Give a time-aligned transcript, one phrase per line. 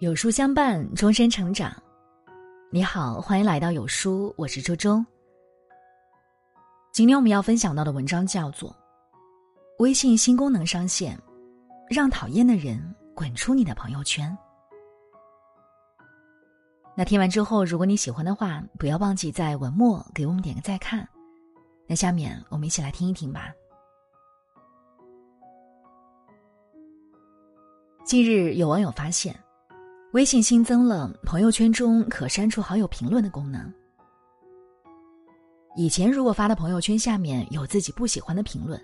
[0.00, 1.70] 有书相伴，终身成长。
[2.70, 5.04] 你好，欢迎来到有书，我是周周。
[6.90, 8.70] 今天我们要分享到的文章叫做
[9.78, 11.20] 《微信新功能上线，
[11.90, 12.82] 让讨厌的人
[13.14, 14.34] 滚出你的朋友圈》。
[16.96, 21.06] 那听完之后，如果你喜欢的话，不要忘记在文末给我们点个再看。
[21.86, 23.52] 那下面我们一起来听一听吧。
[28.06, 29.38] 近日，有网友发现。
[30.12, 33.72] 微信新增了朋友圈中可删除好友评论的功能。
[35.76, 38.80] 以前如果发的朋友圈下面有自己不喜欢的评论，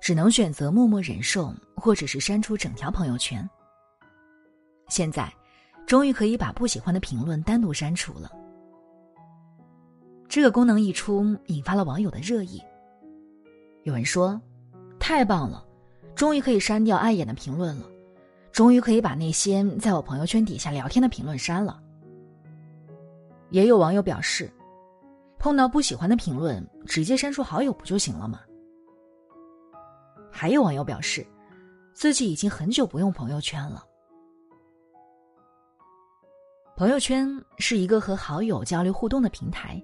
[0.00, 3.48] 只能选择默默忍受，或者是删除整条朋友圈。
[4.88, 5.32] 现在，
[5.88, 8.30] 终于可以把不喜欢的评论单独删除了。
[10.28, 12.62] 这个功能一出，引发了网友的热议。
[13.82, 14.40] 有人说
[15.00, 15.66] ：“太棒了，
[16.14, 17.90] 终于可以删掉碍眼的评论了。”
[18.52, 21.80] 终于可以把那些在我朋友圈底下聊天的评论删了。
[23.50, 24.50] 也有网友表示，
[25.38, 28.40] 碰到不喜欢的评论，直接删除好友不就行了吗？
[30.30, 31.26] 还有网友表示，
[31.92, 33.84] 自己已经很久不用朋友圈了。
[36.76, 39.82] 朋友圈是一个和好友交流互动的平台，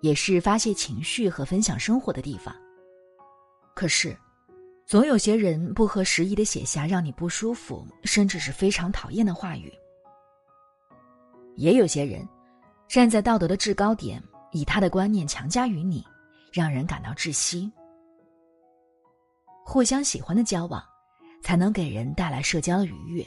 [0.00, 2.54] 也是发泄情绪和分享生活的地方。
[3.74, 4.16] 可是。
[4.88, 9.68] 总有些人不合时宜的写下让你不舒服，甚至是非常讨厌的话语；
[11.56, 12.26] 也有些人
[12.88, 16.02] 站在道德的制高点，以他的观念强加于你，
[16.50, 17.70] 让人感到窒息。
[19.62, 20.82] 互相喜欢的交往，
[21.42, 23.22] 才能给人带来社交的愉悦。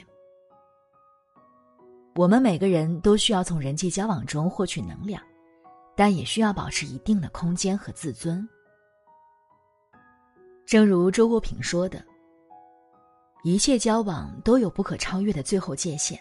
[2.16, 5.22] 我们每个人都需要从人际交往中获取能量，
[5.94, 8.44] 但也需要保持一定的空间和自尊。
[10.72, 12.02] 正如周国平说的
[13.44, 16.18] ：“一切交往都有不可超越的最后界限，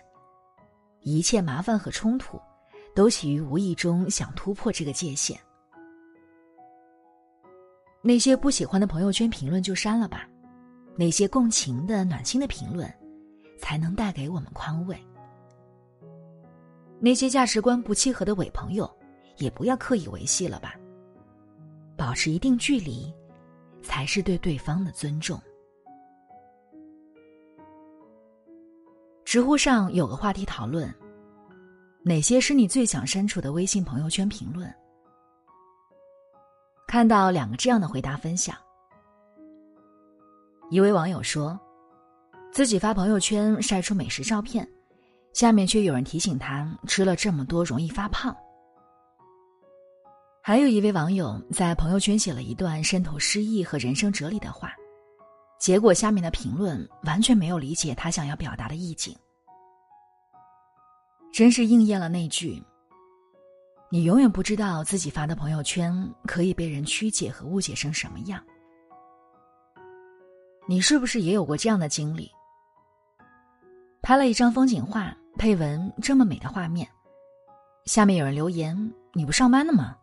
[1.00, 2.38] 一切麻烦和冲突，
[2.94, 5.40] 都起于无意中想突破这个界限。
[8.02, 10.28] 那些不喜欢的朋友圈评论就删了吧，
[10.98, 12.94] 那些共情的暖心的评论，
[13.58, 15.02] 才能带给我们宽慰。
[17.00, 18.94] 那些价值观不契合的伪朋友，
[19.38, 20.76] 也不要刻意维系了吧，
[21.96, 23.10] 保持一定距离。”
[23.82, 25.40] 才是对对方的尊重。
[29.24, 30.94] 知乎上有个话题讨论：
[32.04, 34.74] 哪些是你最想删除的微信朋友圈评论？
[36.88, 38.56] 看到两个这样的回答分享。
[40.70, 41.58] 一位网友说，
[42.52, 44.68] 自己发朋友圈晒出美食照片，
[45.32, 48.36] 下面却有人提醒他吃了这么多容易发胖。
[50.44, 54.74] 还有一位网友在朋友圈写了一段渗透诗意和人生哲理的话，
[55.60, 59.16] 结果下面的评论完全没有理解他想要表达的意境，
[61.32, 62.60] 真是应验了那句
[63.92, 65.94] ：“你永远不知道自己发的朋友圈
[66.26, 68.44] 可以被人曲解和误解成什么样。”
[70.68, 72.28] 你是不是也有过这样的经历？
[74.02, 76.90] 拍了一张风景画，配文这么美的画面，
[77.86, 79.96] 下面有人留言：“你不上班的吗？”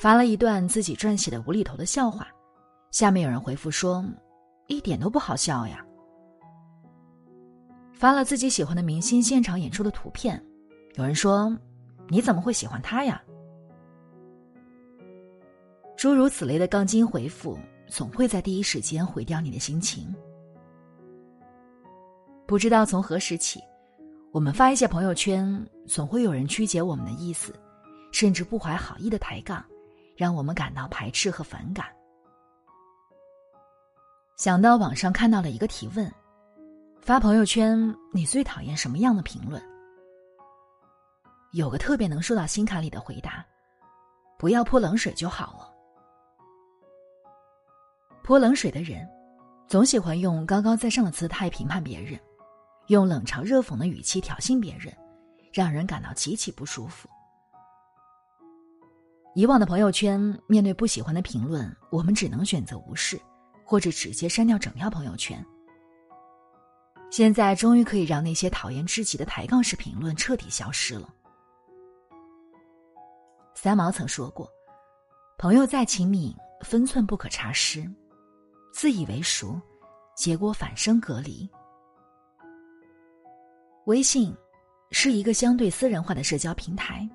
[0.00, 2.26] 发了一段自己撰写的无厘头的笑话，
[2.90, 4.02] 下面有人回复说
[4.66, 5.84] ：“一点都不好笑呀。”
[7.92, 10.42] 发了自己喜欢的明星现场演出的图片，
[10.94, 11.54] 有人说
[12.08, 13.22] ：“你怎么会喜欢他呀？”
[15.98, 20.14] 诸如此类的杠精回复，总会在第一时间毁掉你的心情。
[22.46, 23.60] 不知道从何时起，
[24.32, 27.54] 我们发一些朋友圈，总会有人曲解我们的意思，
[28.12, 29.62] 甚至不怀好意的抬杠。
[30.20, 31.86] 让我们感到排斥和反感。
[34.36, 36.12] 想到网上看到了一个提问：
[37.00, 39.62] 发朋友圈你最讨厌什么样的评论？
[41.52, 43.42] 有个特别能说到心坎里的回答：
[44.38, 45.74] 不要泼冷水就好了。
[48.22, 49.08] 泼冷水的人，
[49.66, 52.20] 总喜欢用高高在上的姿态评判别人，
[52.88, 54.94] 用冷嘲热讽的语气挑衅别人，
[55.50, 57.08] 让人感到极其不舒服。
[59.34, 63.20] 以往的朋友圈，面对不喜欢的评论，我们只能选择无视，
[63.64, 65.44] 或者直接删掉整条朋友圈。
[67.10, 71.08] 现在终于可以让那些讨厌至极的抬杠式评论彻底消失了。
[73.54, 74.48] 三毛曾说过
[75.38, 77.82] ：“朋友再亲密，分寸不可差失；
[78.72, 79.60] 自以为熟，
[80.16, 81.48] 结果反生隔离。”
[83.86, 84.34] 微信
[84.90, 87.08] 是一个相对私人化的社交平台。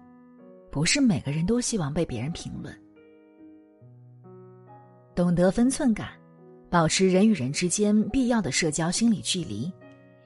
[0.76, 2.78] 不是每个人都希望被别人评论。
[5.16, 6.10] 懂得分寸感，
[6.70, 9.72] 保持人与人之间必要的社交心理距离，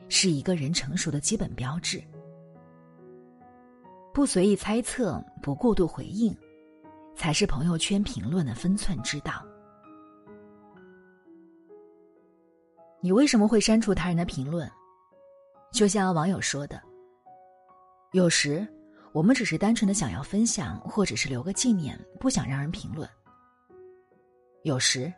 [0.07, 2.01] 是一个人成熟的基本标志。
[4.11, 6.35] 不随意猜测，不过度回应，
[7.15, 9.45] 才是朋友圈评论的分寸之道。
[13.01, 14.67] 你为什么会删除他人的评论？
[15.71, 16.81] 就像网友说的，
[18.13, 18.67] 有时
[19.11, 23.09] 我们只是单纯的想要分享，或者是留个纪念，不想让人评论。
[24.63, 25.11] 有时，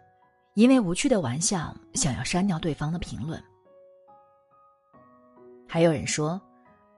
[0.55, 3.41] 因为无趣的玩笑，想要删掉对方的评论。
[5.67, 6.39] 还有人说，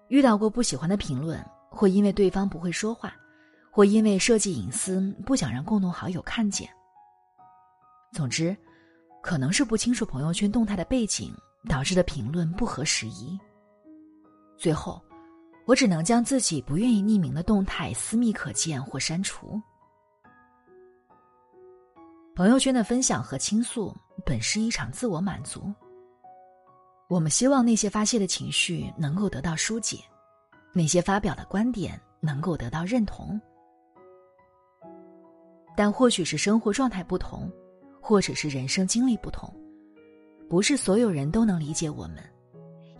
[0.08, 3.16] 遇到过不喜欢的评论，会因为对方不会说话，
[3.72, 6.70] 或因为涉及隐私，不想让共同好友看见。
[8.12, 8.56] 总之。
[9.22, 11.34] 可能是不清楚朋友圈动态的背景
[11.70, 13.40] 导致的评论不合时宜。
[14.58, 15.02] 最后，
[15.66, 19.62] 我只能将自己不愿意匿名的动态私密可见或删除。
[22.36, 23.96] 朋友圈的分享和倾诉
[24.26, 25.74] 本是一场自我满足。
[27.08, 30.00] 我们希望那些发泄的情绪能够得到疏解，
[30.74, 33.40] 那些发表的观点能够得到认同。
[35.76, 37.52] 但或许是生活状态不同。
[38.06, 39.50] 或者是人生经历不同，
[40.50, 42.18] 不是所有人都能理解我们，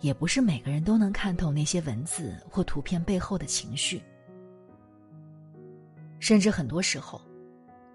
[0.00, 4.02] 也不是每个人都能看透那些文字或图片背后的情绪。
[6.20, 7.20] 甚至很多时候，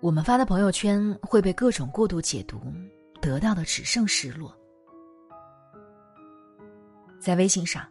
[0.01, 2.61] 我们发的朋友圈会被各种过度解读，
[3.21, 4.55] 得到的只剩失落。
[7.19, 7.87] 在微信上，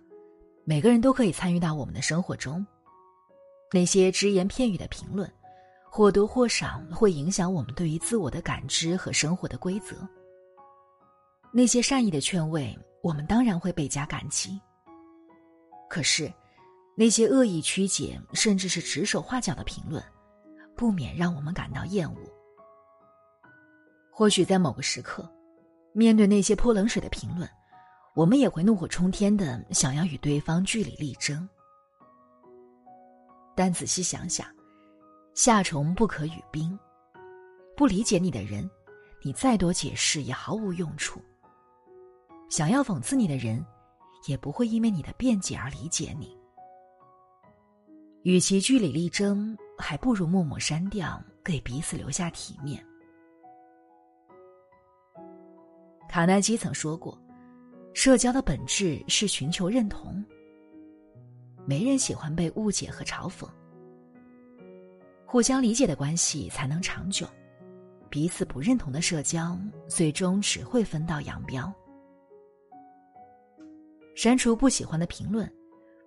[0.65, 2.67] 每个人都可以参与到我们的生活中，
[3.73, 5.31] 那些只言片语的评论。
[5.91, 9.97] 或多或少会影响我们对于自我的感知和生活的规则。
[11.51, 14.61] 那些善意的劝慰，我们当然会倍加感激。
[15.89, 16.33] 可是，
[16.97, 20.03] 那些恶意曲解甚至是指手画脚的评论，
[20.77, 22.19] 不免让我们感到厌恶。
[24.11, 25.31] 或许在某个时刻，
[25.93, 27.49] 面对那些泼冷水的评论，
[28.15, 31.49] 我们也会怒火冲天的想要与对方据理力争。
[33.55, 34.47] 但仔细想想。
[35.35, 36.77] 夏虫不可语冰，
[37.77, 38.69] 不理解你的人，
[39.23, 41.23] 你再多解释也毫无用处。
[42.49, 43.65] 想要讽刺你的人，
[44.27, 46.37] 也不会因为你的辩解而理解你。
[48.23, 52.85] 与其据理力争，还不如默默删掉，给彼此留下体面。
[56.09, 57.17] 卡耐基曾说过
[57.95, 60.25] ：“社交的本质是寻求认同。”
[61.65, 63.47] 没人喜欢被误解和嘲讽。
[65.27, 67.27] 互相理解的关系才能长久，
[68.09, 69.57] 彼此不认同的社交
[69.87, 71.71] 最终只会分道扬镳。
[74.19, 75.49] 删除不喜欢的评论，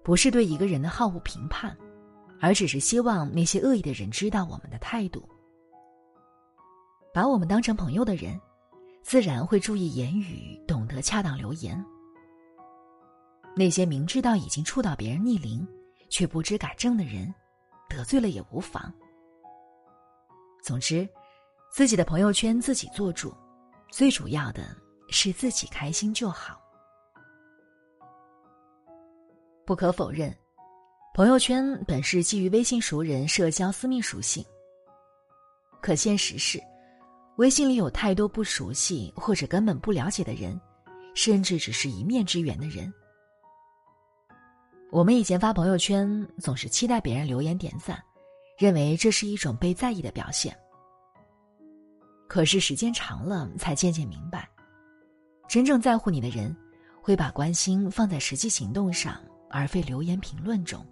[0.04, 1.74] 不是对一个人的好恶评判，
[2.42, 5.26] 而只是希望那些恶意的人知道我们的态度。
[7.14, 8.38] 把我们当成朋友的人，
[9.02, 11.82] 自然会注意言语，懂得恰当留言。
[13.56, 15.66] 那些明知道已经触到别人逆鳞，
[16.10, 17.34] 却不知改正的人，
[17.88, 18.94] 得罪了也无妨。
[20.62, 21.08] 总之，
[21.72, 23.34] 自己的朋友圈自己做主，
[23.90, 24.76] 最主要的
[25.08, 26.61] 是自己开心就好。
[29.72, 30.30] 不可否认，
[31.14, 34.44] 朋友圈本是基于微信熟人社交私密属性。
[35.82, 36.62] 可现实是，
[37.38, 40.60] 微信里有太多不熟悉或者根本不了解的人，
[41.16, 42.94] 甚至只是一面之缘的人。
[44.92, 47.98] 我们以前发朋友圈，总是期待别人留言点赞。
[48.58, 50.54] 认为这是一种被在意的表现。
[52.28, 54.50] 可是时间长了，才渐渐明白，
[55.48, 56.54] 真正在乎你的人，
[57.02, 59.18] 会把关心放在实际行动上，
[59.52, 60.86] 而非留言评论中。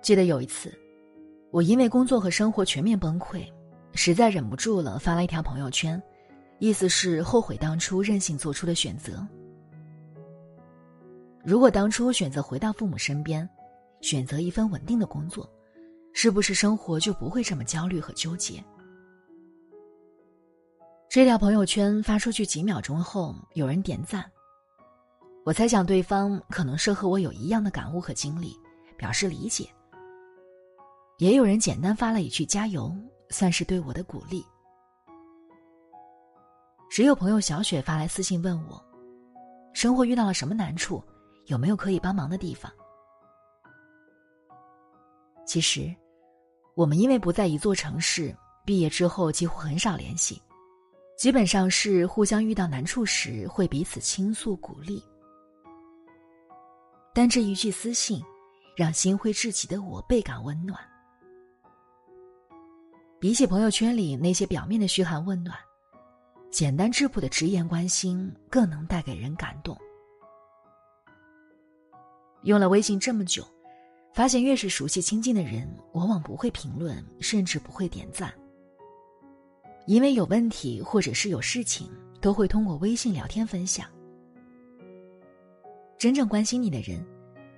[0.00, 0.72] 记得有一次，
[1.50, 3.46] 我因为工作和生活全面崩溃，
[3.92, 6.02] 实在忍不住了，发了一条朋友圈，
[6.58, 9.26] 意思是后悔当初任性做出的选择。
[11.44, 13.48] 如果当初选择回到父母身边。
[14.00, 15.48] 选择一份稳定的工作，
[16.12, 18.60] 是不是生活就不会这么焦虑和纠结？
[21.08, 24.28] 这条朋友圈发出去几秒钟后，有人点赞。
[25.44, 28.56] 我猜想对方可能是和我有一样的感悟和经历，
[28.96, 29.68] 表示理解。
[31.18, 32.94] 也有人简单发了一句“加油”，
[33.30, 34.44] 算是对我的鼓励。
[36.88, 38.80] 只有朋友小雪发来私信问我
[39.74, 41.02] ：“生活遇到了什么难处？
[41.46, 42.70] 有没有可以帮忙的地方？”
[45.44, 45.92] 其实，
[46.74, 48.32] 我们因为不在一座城市，
[48.64, 50.40] 毕业之后几乎很少联系，
[51.18, 55.02] 基本上是互相遇到难处时会彼此倾诉鼓励。
[57.14, 58.22] 但这一句私信，
[58.76, 60.78] 让心灰至极的我倍感温暖。
[63.20, 65.56] 比起朋友圈里那些表面的嘘寒问暖，
[66.50, 69.76] 简单质朴的直言关心更能带给人感动。
[72.44, 73.46] 用了微信这么久，
[74.12, 78.32] 发现越是熟悉亲近的人，往往不会评论，甚至不会点赞。
[79.86, 81.90] 因为有问题或者是有事情，
[82.20, 83.86] 都会通过微信聊天分享。
[86.02, 87.00] 真正关心你的人，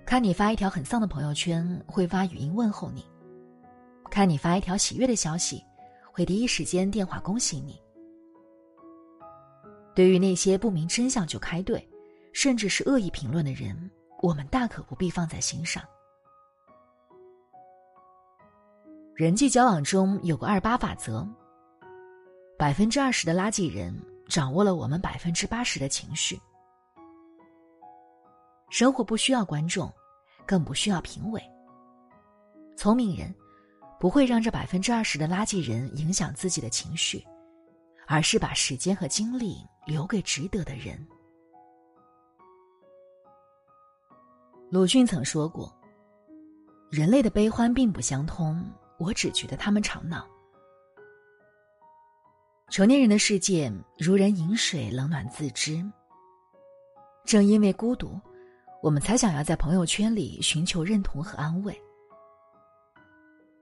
[0.05, 3.01] 看你发一条很丧的朋友圈，会发语音问候你；
[4.11, 5.65] 看你发一条喜悦的消息，
[6.13, 7.81] 会第一时间电话恭喜你。
[9.95, 11.83] 对于那些不明真相就开怼，
[12.35, 15.83] 甚至是恶意评论的人，我们大可不必放在心上。
[19.15, 21.27] 人际交往中有个二八法则。
[22.59, 23.99] 百分之二十的垃圾人
[24.29, 26.39] 掌握了我们百分之八十的情绪。
[28.75, 29.89] 生活不需要观众，
[30.45, 31.41] 更不需要评委。
[32.77, 33.33] 聪明人
[34.01, 37.25] 不会让这百分之二十的垃圾人影响自己的情绪，
[38.09, 40.99] 而是把时间和精力留给值得的人。
[44.73, 45.73] 鲁迅曾说过
[46.91, 48.61] ：“人类的悲欢并不相通，
[48.99, 50.27] 我只觉得他们吵闹。”
[52.71, 55.81] 成年人的世界如人饮水，冷暖自知。
[57.25, 58.21] 正因为孤独，
[58.85, 61.75] 我们才想要在朋友圈里寻求认同和安慰。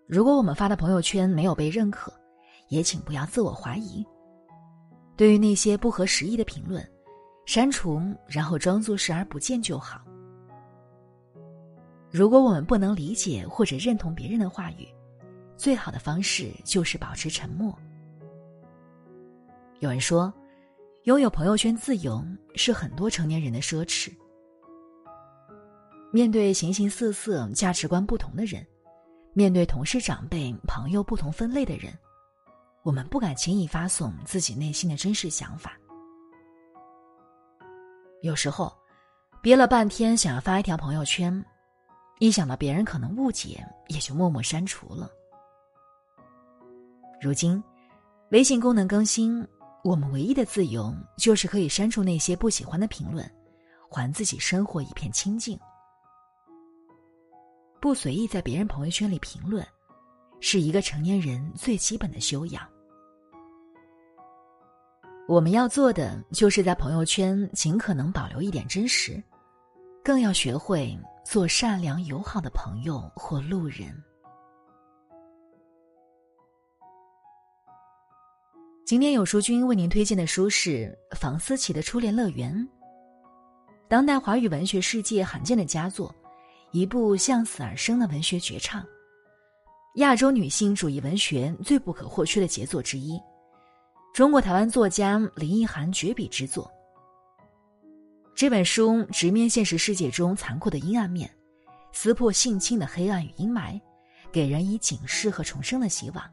[0.08, 2.12] 如果我们发的朋友圈没有被认可，
[2.70, 4.04] 也请不要自我怀疑。
[5.16, 6.84] 对于那些不合时宜的评论，
[7.46, 10.02] 删除，然后装作视而不见就好。
[12.10, 14.88] 如果我们不能理解或者认同别人的话语，
[15.56, 17.72] 最好的方式就是保持沉默。
[19.78, 20.34] 有人说，
[21.04, 22.20] 拥有朋友圈自由
[22.56, 24.12] 是很多成年人的奢侈。
[26.14, 28.64] 面对形形色色、价值观不同的人，
[29.32, 31.90] 面对同事、长辈、朋友不同分类的人，
[32.82, 35.72] 我们不敢轻易发送自己内心的真实想法。
[38.20, 38.70] 有时候，
[39.40, 41.42] 憋了半天想要发一条朋友圈，
[42.18, 45.10] 一想到别人可能误解，也就默默删除了。
[47.22, 47.62] 如今，
[48.32, 49.44] 微信功能更新。
[49.82, 53.28] 我们唯一的自由，就是可以删除那些不喜欢的评论，
[53.88, 55.58] 还自己生活一片清静。
[57.82, 59.66] 不随意在别人朋友圈里评论，
[60.38, 62.64] 是一个成年人最基本的修养。
[65.26, 69.20] 我们要做的，就是在朋友圈尽可能保留一点真实，
[70.00, 73.92] 更要学会做善良友好的朋友或路人。
[78.86, 82.54] 今天有书君为您推荐的书是房思琪的《初恋乐园》，
[83.88, 86.14] 当代华语文学世界罕见的佳作，
[86.72, 88.82] 一部向死而生的文学绝唱，
[89.96, 93.20] 亚洲女性主义文学最不可或缺的杰作之一，
[94.14, 96.70] 中国台湾作家林奕涵绝笔之作。
[98.34, 101.30] 这本书直面现实世界中残酷的阴暗面，
[101.92, 103.78] 撕破性侵的黑暗与阴霾，
[104.32, 106.24] 给人以警示和重生的希望。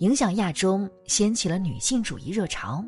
[0.00, 2.84] 影响亚洲，掀起了女性主义热潮。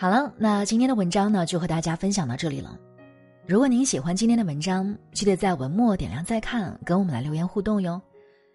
[0.00, 2.74] 好了，那今天的文章呢，就和大家分享到这里了。
[3.46, 8.00] 如果您喜欢今天的文章，记得在文末点亮再看，跟我们来留言互动哟。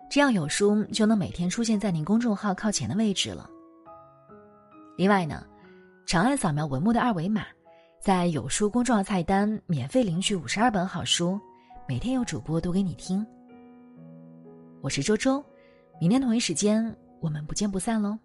[0.09, 3.47] 这样有书就能每天出现在您公众号靠前的位置了。
[4.97, 5.45] 另外呢，
[6.07, 7.45] 长按扫描文末的二维码，
[8.01, 11.39] 在有书公众号菜单免费领取五十二本好书，
[11.87, 13.23] 每天有主播读给你听。
[14.81, 15.45] 我是周周，
[16.01, 18.17] 明天同一时间我们不见不散喽。